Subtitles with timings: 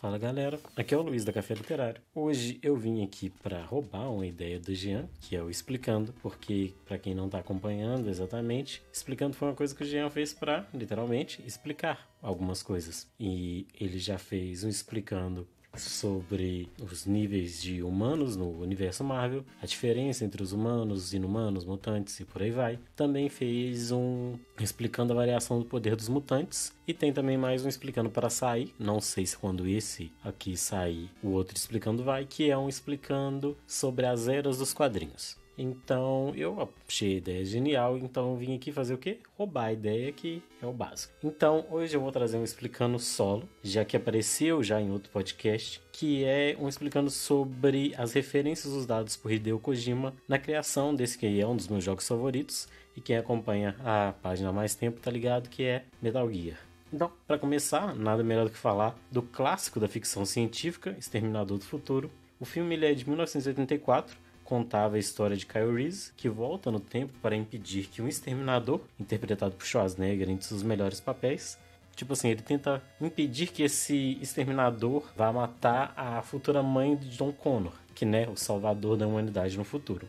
[0.00, 2.00] Fala galera, aqui é o Luiz da Café Literário.
[2.14, 6.72] Hoje eu vim aqui para roubar uma ideia do Jean, que é o Explicando, porque
[6.86, 10.66] para quem não está acompanhando exatamente, Explicando foi uma coisa que o Jean fez para,
[10.72, 13.06] literalmente, explicar algumas coisas.
[13.20, 19.66] E ele já fez um Explicando sobre os níveis de humanos no universo Marvel, a
[19.66, 22.78] diferença entre os humanos, inumanos, mutantes e por aí vai.
[22.96, 27.68] Também fez um explicando a variação do poder dos mutantes e tem também mais um
[27.68, 28.74] explicando para sair.
[28.78, 33.56] Não sei se quando esse aqui sair, o outro explicando vai, que é um explicando
[33.66, 35.39] sobre as eras dos quadrinhos.
[35.62, 39.18] Então eu achei a ideia genial, então vim aqui fazer o quê?
[39.36, 41.12] Roubar a ideia que é o básico.
[41.22, 45.82] Então hoje eu vou trazer um explicando solo, já que apareceu já em outro podcast,
[45.92, 51.38] que é um explicando sobre as referências usadas por Hideo Kojima na criação desse que
[51.38, 52.66] é um dos meus jogos favoritos
[52.96, 56.58] e quem acompanha a página há mais tempo tá ligado que é Metal Gear.
[56.90, 61.64] Então, para começar, nada melhor do que falar do clássico da ficção científica, Exterminador do
[61.64, 62.10] Futuro.
[62.40, 64.16] O filme é de 1984
[64.50, 68.80] contava a história de Kyle Reese, que volta no tempo para impedir que um exterminador,
[68.98, 71.56] interpretado por Schwarzenegger em seus melhores papéis,
[71.94, 77.30] tipo assim, ele tenta impedir que esse exterminador vá matar a futura mãe de John
[77.30, 80.08] Connor, que né, o salvador da humanidade no futuro.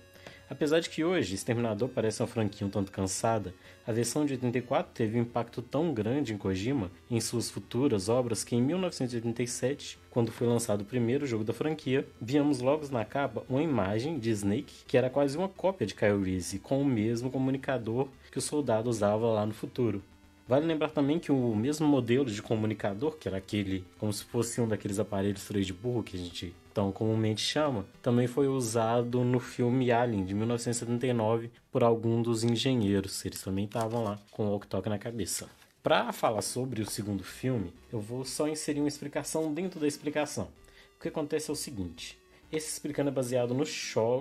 [0.51, 3.53] Apesar de que hoje Exterminador parece uma franquia um tanto cansada,
[3.87, 8.43] a versão de 84 teve um impacto tão grande em Kojima em suas futuras obras
[8.43, 13.45] que em 1987, quando foi lançado o primeiro jogo da franquia, víamos logo na capa
[13.47, 17.31] uma imagem de Snake que era quase uma cópia de Kyle Reese com o mesmo
[17.31, 20.03] comunicador que o soldado usava lá no futuro.
[20.51, 24.59] Vale lembrar também que o mesmo modelo de comunicador, que era aquele como se fosse
[24.59, 29.23] um daqueles aparelhos 3 de burro que a gente tão comumente chama, também foi usado
[29.23, 33.23] no filme Alien de 1979 por algum dos engenheiros.
[33.23, 35.49] Eles também estavam lá com o walkie na cabeça.
[35.81, 40.49] Para falar sobre o segundo filme, eu vou só inserir uma explicação dentro da explicação.
[40.97, 42.19] O que acontece é o seguinte:
[42.51, 43.63] esse explicando é baseado no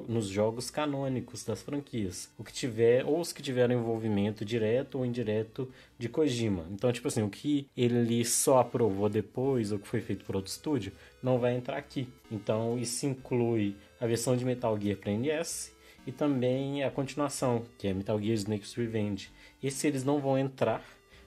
[0.08, 5.04] nos jogos canônicos das franquias, o que tiver ou os que tiveram envolvimento direto ou
[5.04, 5.68] indireto
[5.98, 6.64] de Kojima.
[6.70, 10.50] Então, tipo assim, o que ele só aprovou depois ou que foi feito por outro
[10.50, 12.08] estúdio não vai entrar aqui.
[12.30, 15.74] Então, isso inclui a versão de Metal Gear para NES
[16.06, 19.30] e também a continuação, que é Metal Gear Snake's Revenge.
[19.62, 20.84] Esse eles não vão entrar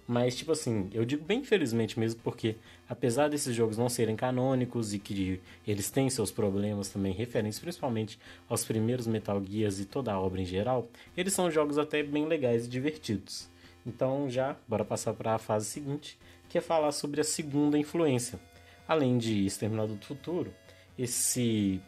[0.08, 2.58] mas, tipo assim, eu digo bem felizmente mesmo porque,
[2.90, 8.19] apesar desses jogos não serem canônicos e que eles têm seus problemas também referentes principalmente
[8.50, 12.25] aos primeiros Metal Gears e toda a obra em geral, eles são jogos até bem
[12.25, 13.50] legais e divertidos.
[13.86, 16.18] Então, já, bora passar para a fase seguinte,
[16.50, 18.40] que é falar sobre a segunda influência.
[18.88, 20.53] Além de Exterminador do Futuro,
[20.97, 21.81] esse,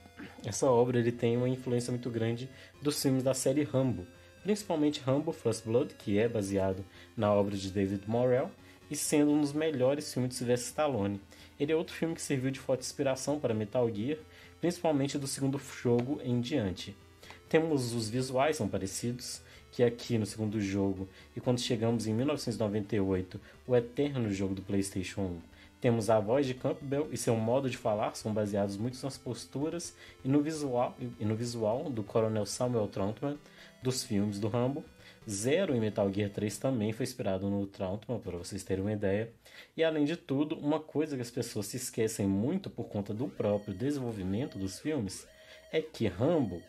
[0.45, 2.49] essa obra ele tem uma influência muito grande
[2.81, 4.07] dos filmes da série Rambo,
[4.45, 6.85] principalmente Rambo First Blood, que é baseado
[7.17, 8.51] na obra de David Morrell,
[8.91, 11.19] e sendo um dos melhores filmes de Sylvester Stallone.
[11.59, 14.19] Ele é outro filme que serviu de forte inspiração para Metal Gear,
[14.61, 16.95] principalmente do segundo jogo em diante.
[17.49, 19.41] Temos os visuais são parecidos,
[19.71, 25.21] que aqui no segundo jogo, e quando chegamos em 1998, o eterno jogo do PlayStation
[25.21, 25.39] 1,
[25.81, 29.95] temos a voz de Campbell e seu modo de falar são baseados muito nas posturas
[30.23, 33.37] e no visual, e no visual do Coronel Samuel Troutman,
[33.85, 34.83] dos filmes do Rambo.
[35.29, 39.31] Zero em Metal Gear 3 também foi inspirado no Trautmann, para vocês terem uma ideia.
[39.77, 43.27] E além de tudo, uma coisa que as pessoas se esquecem muito por conta do
[43.27, 45.27] próprio desenvolvimento dos filmes
[45.71, 46.61] é que Rambo,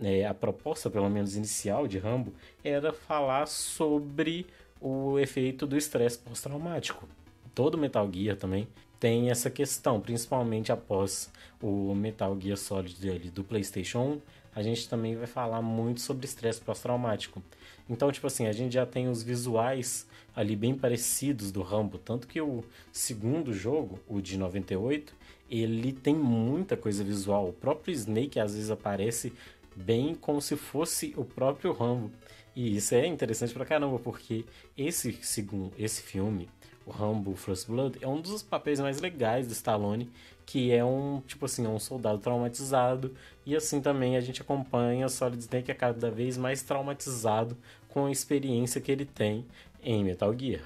[0.00, 4.46] é, a proposta pelo menos inicial de Rambo, era falar sobre
[4.80, 7.08] o efeito do estresse pós-traumático.
[7.54, 8.68] Todo Metal Gear também
[9.00, 11.30] tem essa questão, principalmente após
[11.62, 14.20] o Metal Gear Solid do PlayStation 1,
[14.58, 17.40] a gente também vai falar muito sobre estresse pós-traumático.
[17.88, 20.04] Então, tipo assim, a gente já tem os visuais
[20.34, 25.14] ali bem parecidos do Rambo, tanto que o segundo jogo, o de 98,
[25.48, 27.50] ele tem muita coisa visual.
[27.50, 29.32] O próprio Snake às vezes aparece
[29.76, 32.10] bem como se fosse o próprio Rambo.
[32.56, 34.44] E isso é interessante pra caramba, porque
[34.76, 36.48] esse segundo, esse filme,
[36.84, 40.10] o Rambo First Blood, é um dos papéis mais legais do Stallone,
[40.48, 43.14] que é um, tipo assim, um soldado traumatizado,
[43.44, 47.54] e assim também a gente acompanha Solid Snake cada vez mais traumatizado
[47.86, 49.44] com a experiência que ele tem
[49.82, 50.62] em Metal Gear.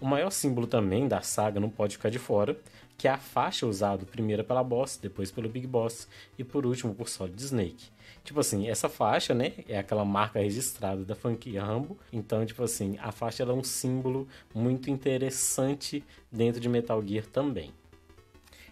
[0.00, 2.58] O maior símbolo também da saga não pode ficar de fora,
[2.98, 6.92] que é a faixa usada primeiro pela Boss, depois pelo Big Boss e por último
[6.92, 7.84] por Solid Snake.
[8.24, 11.96] Tipo assim, essa faixa, né, é aquela marca registrada da franquia Rambo.
[12.12, 16.02] Então, tipo assim, a faixa é um símbolo muito interessante
[16.32, 17.72] dentro de Metal Gear também.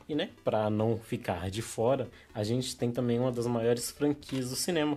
[0.08, 4.48] E, né, para não ficar de fora, a gente tem também uma das maiores franquias
[4.48, 4.96] do cinema,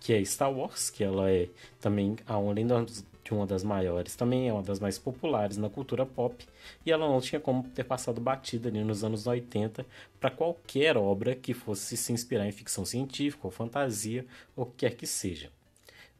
[0.00, 1.48] que é Star Wars, que ela é
[1.80, 6.44] também, além de uma das maiores, também é uma das mais populares na cultura pop,
[6.84, 9.86] e ela não tinha como ter passado batida ali nos anos 80
[10.18, 14.26] para qualquer obra que fosse se inspirar em ficção científica ou fantasia
[14.56, 15.50] ou o que quer que seja.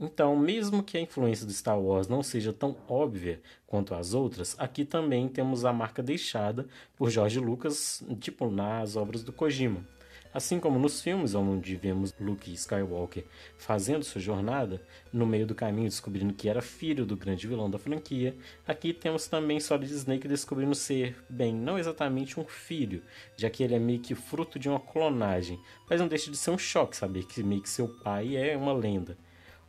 [0.00, 4.54] Então, mesmo que a influência do Star Wars não seja tão óbvia quanto as outras,
[4.56, 9.84] aqui também temos a marca deixada por George Lucas, tipo nas obras do Kojima.
[10.32, 13.24] Assim como nos filmes onde vemos Luke Skywalker
[13.56, 14.80] fazendo sua jornada,
[15.12, 18.36] no meio do caminho descobrindo que era filho do grande vilão da franquia,
[18.66, 23.02] aqui temos também Solid Snake descobrindo ser, bem, não exatamente um filho,
[23.36, 25.58] já que ele é meio que fruto de uma clonagem,
[25.90, 28.72] mas não deixa de ser um choque saber que meio que seu pai é uma
[28.72, 29.16] lenda.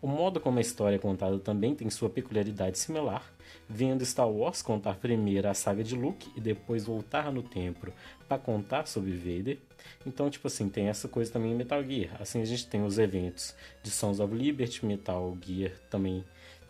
[0.01, 3.23] O modo como a história é contada também tem sua peculiaridade similar,
[3.67, 7.91] vendo Star Wars contar primeiro a saga de Luke e depois voltar no tempo
[8.27, 9.57] para contar sobre Vader.
[10.05, 12.15] Então, tipo assim, tem essa coisa também em Metal Gear.
[12.19, 13.53] Assim a gente tem os eventos
[13.83, 16.23] de Sons of Liberty, Metal Gear também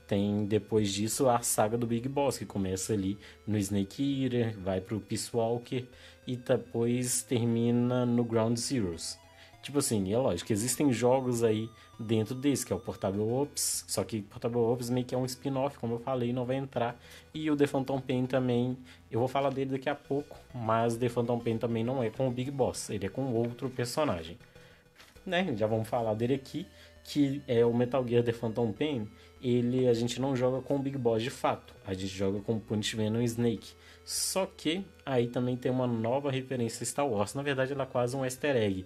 [0.09, 3.15] tem depois disso a saga do Big Boss, que começa ali
[3.45, 5.85] no Snake Eater, vai pro Peace Walker
[6.25, 9.19] e depois termina no Ground Zeroes.
[9.61, 11.69] Tipo assim, é lógico, existem jogos aí
[11.99, 15.25] dentro desse, que é o Portable Ops, só que Portable Ops meio que é um
[15.25, 16.97] spin-off, como eu falei, não vai entrar.
[17.33, 18.77] E o The Phantom Pain também,
[19.11, 22.27] eu vou falar dele daqui a pouco, mas The Phantom Pain também não é com
[22.27, 24.37] o Big Boss, ele é com outro personagem.
[25.25, 26.65] Né, já vamos falar dele aqui,
[27.03, 29.09] que é o Metal Gear The Phantom Pain,
[29.41, 32.55] ele a gente não joga com o Big Boss de fato, a gente joga com
[32.55, 33.73] o Punch Venom Snake.
[34.05, 37.85] Só que aí também tem uma nova referência a Star Wars, na verdade ela é
[37.85, 38.85] quase um easter egg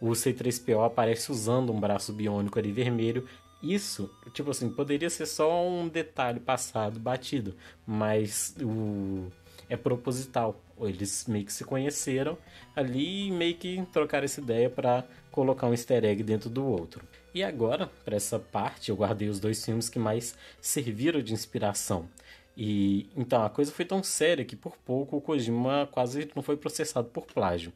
[0.00, 3.26] o C3PO aparece usando um braço biônico ali vermelho.
[3.62, 7.54] Isso, tipo assim, poderia ser só um detalhe passado, batido,
[7.86, 9.30] mas o
[9.68, 10.60] é proposital.
[10.80, 12.36] Eles meio que se conheceram
[12.74, 17.02] ali e meio que trocaram essa ideia para colocar um easter egg dentro do outro.
[17.34, 22.08] E agora, para essa parte, eu guardei os dois filmes que mais serviram de inspiração.
[22.56, 26.56] E então a coisa foi tão séria que por pouco o Kojima quase não foi
[26.56, 27.72] processado por plágio.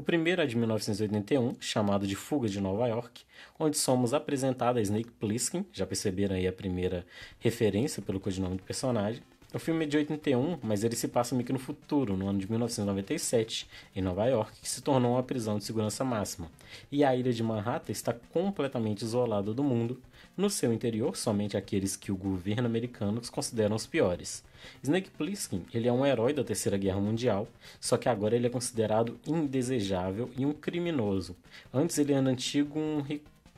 [0.00, 3.22] O primeiro é de 1981, chamado de Fuga de Nova York,
[3.58, 7.04] onde somos apresentados a Snake Plissken, já perceberam aí a primeira
[7.38, 9.22] referência pelo codinome do personagem.
[9.52, 12.38] O filme é de 81, mas ele se passa meio que no futuro, no ano
[12.38, 16.48] de 1997, em Nova York, que se tornou uma prisão de segurança máxima.
[16.90, 20.00] E a ilha de Manhattan está completamente isolada do mundo,
[20.36, 24.44] no seu interior somente aqueles que o governo americano considera os piores.
[24.84, 27.48] Snake Plissken ele é um herói da Terceira Guerra Mundial,
[27.80, 31.36] só que agora ele é considerado indesejável e um criminoso.
[31.74, 33.00] Antes ele era antigo um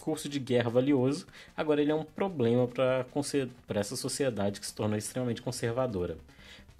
[0.02, 3.06] recurso de guerra valioso, agora ele é um problema para
[3.80, 6.16] essa sociedade que se tornou extremamente conservadora.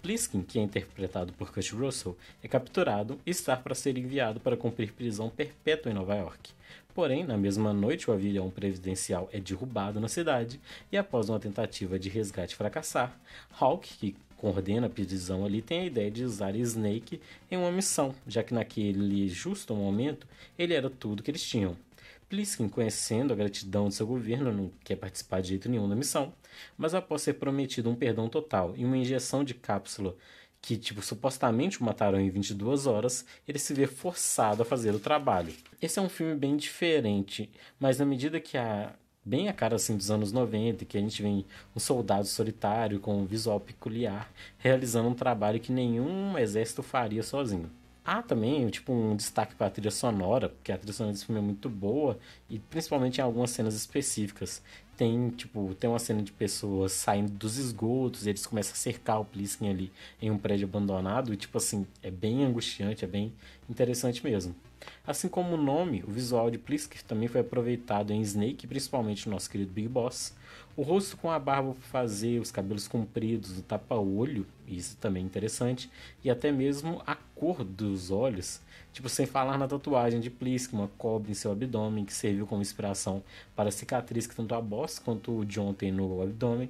[0.02, 4.56] Pliskin, que é interpretado por Kurt Russell, é capturado e está para ser enviado para
[4.56, 6.50] cumprir prisão perpétua em Nova York.
[6.92, 10.60] Porém, na mesma noite, o avião presidencial é derrubado na cidade
[10.90, 13.16] e, após uma tentativa de resgate fracassar,
[13.56, 18.12] Hawk, que coordena a prisão ali, tem a ideia de usar Snake em uma missão,
[18.26, 20.26] já que naquele justo momento
[20.58, 21.76] ele era tudo que eles tinham.
[22.32, 26.32] Pliskin, conhecendo a gratidão de seu governo, não quer participar de jeito nenhum da missão,
[26.78, 30.16] mas após ser prometido um perdão total e uma injeção de cápsula
[30.58, 34.98] que, tipo, supostamente o mataram em 22 horas, ele se vê forçado a fazer o
[34.98, 35.52] trabalho.
[35.82, 39.94] Esse é um filme bem diferente, mas na medida que a bem a cara assim
[39.94, 45.06] dos anos 90, que a gente vê um soldado solitário com um visual peculiar, realizando
[45.06, 47.70] um trabalho que nenhum exército faria sozinho.
[48.04, 51.40] Há também, tipo, um destaque para a trilha sonora, porque a trilha sonora desse filme
[51.40, 52.18] é muito boa,
[52.50, 54.60] e principalmente em algumas cenas específicas
[54.96, 59.24] tem, tipo, tem uma cena de pessoas saindo dos esgotos, eles começam a cercar o
[59.24, 63.32] Pliskin ali em um prédio abandonado, e tipo assim, é bem angustiante, é bem
[63.68, 64.54] interessante mesmo.
[65.06, 69.34] Assim como o nome, o visual de Pliskin também foi aproveitado em Snake, principalmente no
[69.34, 70.34] nosso querido Big Boss.
[70.76, 75.26] O rosto com a barba para fazer, os cabelos compridos, o tapa-olho, isso também é
[75.26, 75.90] interessante,
[76.24, 78.60] e até mesmo a cor dos olhos
[78.92, 82.60] Tipo, sem falar na tatuagem de Plisk, uma cobra em seu abdômen, que serviu como
[82.60, 83.22] inspiração
[83.56, 84.60] para a cicatriz que tanto a
[84.98, 86.68] quanto o John tem no abdômen.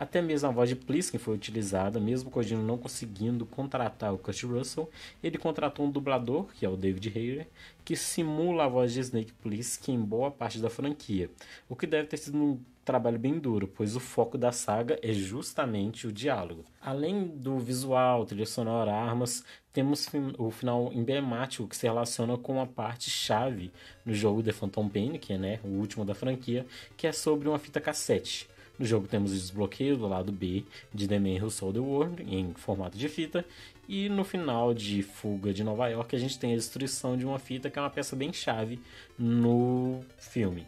[0.00, 4.16] Até mesmo a voz de Plisken foi utilizada, mesmo o Kojima não conseguindo contratar o
[4.16, 4.88] Kurt Russell,
[5.22, 7.46] ele contratou um dublador, que é o David Hayter,
[7.84, 11.28] que simula a voz de Snake Plissken em boa parte da franquia,
[11.68, 15.12] o que deve ter sido um trabalho bem duro, pois o foco da saga é
[15.12, 16.64] justamente o diálogo.
[16.80, 20.08] Além do visual, trilha sonora, armas, temos
[20.38, 23.70] o final emblemático que se relaciona com a parte chave
[24.04, 27.48] no jogo The Phantom Pain, que é né, o último da franquia, que é sobre
[27.48, 28.48] uma fita cassete.
[28.78, 32.22] No jogo temos o desbloqueio do lado B de The Man Who Sold the World
[32.22, 33.44] em formato de fita
[33.86, 37.38] e no final de Fuga de Nova York a gente tem a destruição de uma
[37.38, 38.80] fita que é uma peça bem chave
[39.18, 40.66] no filme.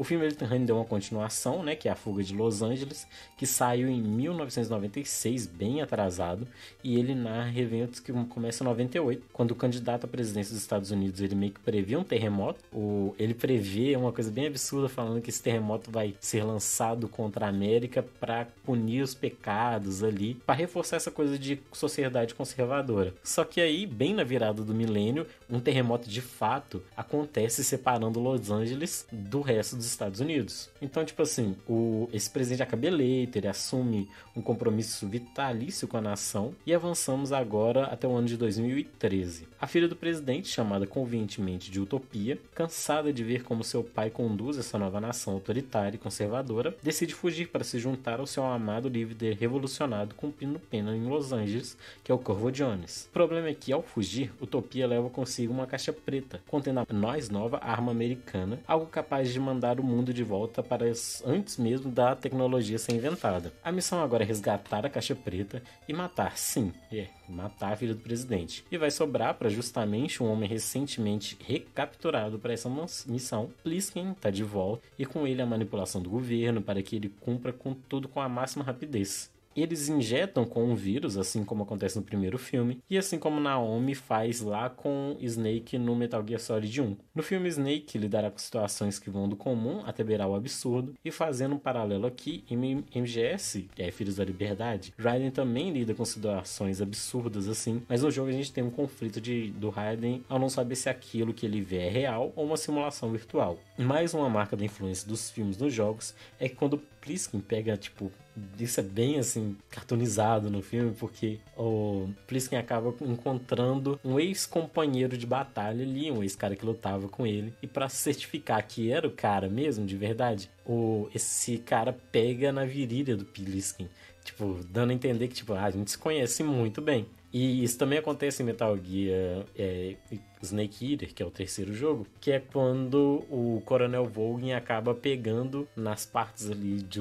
[0.00, 3.46] O filme ele rendeu uma continuação, né, que é A Fuga de Los Angeles, que
[3.46, 6.48] saiu em 1996, bem atrasado,
[6.82, 10.90] e ele narra eventos que começam em 98, quando o candidato à presidência dos Estados
[10.90, 12.60] Unidos ele meio que prevê um terremoto.
[12.72, 17.44] O, ele prevê uma coisa bem absurda, falando que esse terremoto vai ser lançado contra
[17.44, 23.12] a América para punir os pecados ali, para reforçar essa coisa de sociedade conservadora.
[23.22, 28.50] Só que aí, bem na virada do milênio, um terremoto de fato acontece separando Los
[28.50, 30.70] Angeles do resto dos Estados Unidos.
[30.80, 36.00] Então, tipo assim, o, esse presidente acaba eleito, ele assume um compromisso vitalício com a
[36.00, 39.48] nação e avançamos agora até o ano de 2013.
[39.60, 44.56] A filha do presidente, chamada convenientemente de Utopia, cansada de ver como seu pai conduz
[44.58, 49.36] essa nova nação autoritária e conservadora, decide fugir para se juntar ao seu amado líder
[49.36, 53.06] revolucionado cumprindo pena em Los Angeles, que é o Corvo Jones.
[53.10, 57.28] O problema é que, ao fugir, Utopia leva consigo uma caixa preta, contendo a mais
[57.28, 60.86] nova arma americana, algo capaz de mandar o mundo de volta para
[61.24, 63.52] antes mesmo da tecnologia ser inventada.
[63.62, 67.94] A missão agora é resgatar a caixa preta e matar, sim, é, matar a filha
[67.94, 68.64] do presidente.
[68.70, 72.70] E vai sobrar para justamente um homem recentemente recapturado para essa
[73.06, 73.50] missão.
[73.62, 77.52] Pliskin está de volta e com ele a manipulação do governo para que ele cumpra
[77.52, 79.30] com tudo com a máxima rapidez.
[79.56, 83.94] Eles injetam com um vírus, assim como acontece no primeiro filme, e assim como Naomi
[83.94, 86.96] faz lá com Snake no Metal Gear Solid 1.
[87.14, 91.10] No filme, Snake lidará com situações que vão do comum até beirar o absurdo, e
[91.10, 96.80] fazendo um paralelo aqui, em MGS, é Filhos da Liberdade, Raiden também lida com situações
[96.80, 100.48] absurdas assim, mas no jogo a gente tem um conflito de, do Raiden ao não
[100.48, 103.58] saber se aquilo que ele vê é real ou uma simulação virtual.
[103.76, 108.12] Mais uma marca da influência dos filmes nos jogos é que quando Pliskin pega, tipo,
[108.58, 115.26] isso é bem assim cartoonizado no filme porque o Pliskin acaba encontrando um ex-companheiro de
[115.26, 119.48] batalha ali, um ex-cara que lutava com ele e para certificar que era o cara
[119.48, 123.88] mesmo de verdade, o esse cara pega na virilha do Pliskin,
[124.24, 127.06] tipo dando a entender que tipo ah, a gente se conhece muito bem.
[127.32, 129.94] E isso também acontece em Metal Gear é,
[130.42, 135.68] Snake Eater, que é o terceiro jogo, que é quando o Coronel Volgin acaba pegando
[135.76, 137.00] nas partes ali de,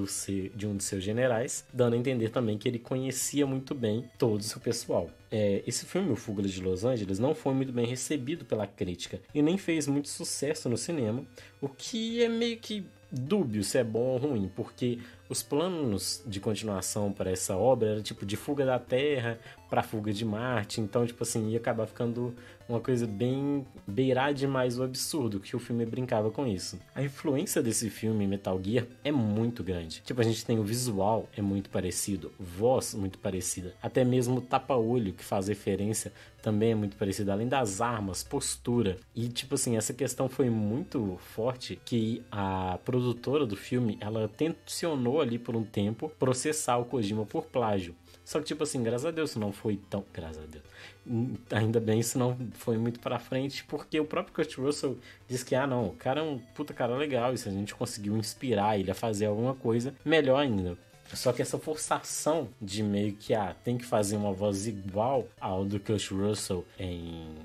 [0.55, 4.41] de um de seus generais, dando a entender também que ele conhecia muito bem todo
[4.41, 5.09] o seu pessoal.
[5.31, 9.19] É, esse filme, O Fuga de Los Angeles, não foi muito bem recebido pela crítica
[9.33, 11.23] e nem fez muito sucesso no cinema,
[11.61, 16.39] o que é meio que dúbio se é bom ou ruim, porque os planos de
[16.39, 21.05] continuação para essa obra era tipo de fuga da Terra para fuga de Marte, então
[21.05, 22.33] tipo assim ia acabar ficando
[22.67, 26.79] uma coisa bem beirar demais o absurdo, que o filme brincava com isso.
[26.93, 30.01] A influência desse filme Metal Gear é muito grande.
[30.05, 34.41] Tipo, a gente tem o visual é muito parecido, voz muito parecida, até mesmo o
[34.41, 38.97] tapa-olho que faz referência também é muito parecido, além das armas, postura.
[39.15, 45.18] E tipo assim, essa questão foi muito forte que a produtora do filme, ela tensionou
[45.21, 47.95] ali por um tempo processar o Kojima por plágio.
[48.23, 50.05] Só que, tipo assim, graças a Deus, não foi tão.
[50.13, 50.63] Graças a Deus.
[51.07, 55.43] Hum, ainda bem isso não foi muito pra frente, porque o próprio Kurt Russell disse
[55.43, 58.15] que, ah, não, o cara é um puta cara legal, e se a gente conseguiu
[58.15, 60.77] inspirar ele a fazer alguma coisa, melhor ainda.
[61.13, 65.65] Só que essa forçação de meio que, ah, tem que fazer uma voz igual ao
[65.65, 67.35] do Kurt Russell em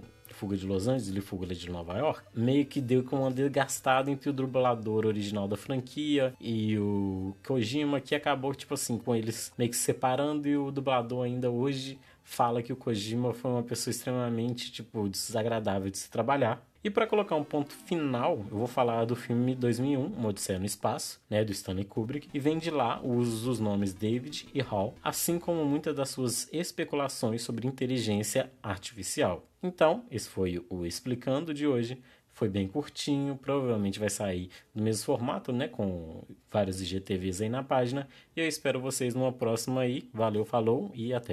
[0.45, 4.11] Fuga de Los Angeles e Fuga de Nova York, meio que deu com uma desgastada
[4.11, 9.51] entre o dublador original da franquia e o Kojima, que acabou, tipo assim, com eles
[9.57, 13.63] meio que se separando e o dublador ainda hoje fala que o Kojima foi uma
[13.63, 16.67] pessoa extremamente, tipo, desagradável de se trabalhar.
[16.83, 20.67] E para colocar um ponto final, eu vou falar do filme 2001, Uma Odisseia no
[20.67, 24.61] Espaço, né, do Stanley Kubrick, e vem de lá o uso dos nomes David e
[24.61, 29.47] Hall, assim como muitas das suas especulações sobre inteligência artificial.
[29.63, 32.03] Então, esse foi o Explicando de hoje.
[32.35, 35.69] Foi bem curtinho, provavelmente vai sair no mesmo formato, né?
[35.69, 38.09] Com vários IGTVs aí na página.
[38.37, 40.11] E eu espero vocês numa próxima aí.
[40.13, 41.33] Valeu, falou e até!